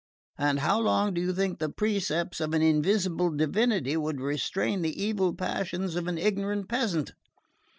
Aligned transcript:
And 0.39 0.61
how 0.61 0.79
long 0.79 1.13
do 1.13 1.21
you 1.21 1.31
think 1.31 1.59
the 1.59 1.69
precepts 1.69 2.39
of 2.41 2.55
an 2.55 2.63
invisible 2.63 3.29
divinity 3.29 3.95
would 3.95 4.19
restrain 4.19 4.81
the 4.81 4.99
evil 4.99 5.31
passions 5.35 5.95
of 5.95 6.07
an 6.07 6.17
ignorant 6.17 6.67
peasant? 6.67 7.11